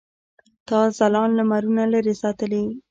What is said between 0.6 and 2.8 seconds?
تا ځلاند لمرونه لرې ساتلي.